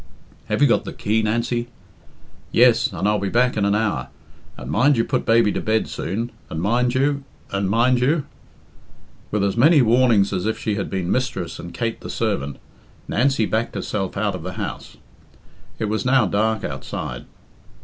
"Have 0.47 0.63
you 0.63 0.67
got 0.67 0.83
the 0.83 0.93
key, 0.93 1.21
Nancy?" 1.21 1.67
"Yes, 2.51 2.91
and 2.91 3.07
I'll 3.07 3.19
be 3.19 3.29
back 3.29 3.55
in 3.55 3.65
an 3.65 3.75
hour. 3.75 4.07
And 4.57 4.71
mind 4.71 4.97
you 4.97 5.03
put 5.05 5.27
baby 5.27 5.51
to 5.51 5.61
bed 5.61 5.87
soon, 5.87 6.31
and 6.49 6.59
mind 6.59 6.95
you 6.95 7.23
and 7.51 7.69
mind 7.69 7.99
you" 7.99 8.25
With 9.31 9.43
as 9.43 9.55
many 9.55 9.83
warnings 9.83 10.33
as 10.33 10.47
if 10.47 10.57
she 10.57 10.73
had 10.73 10.89
been 10.89 11.11
mistress 11.11 11.59
and 11.59 11.71
Kate 11.71 12.01
the 12.01 12.09
servant, 12.09 12.57
Nancy 13.07 13.45
backed 13.45 13.75
herself 13.75 14.17
out 14.17 14.33
of 14.33 14.41
the 14.41 14.53
house. 14.53 14.97
It 15.77 15.85
was 15.85 16.03
now 16.03 16.25
dark 16.25 16.63
outside. 16.63 17.25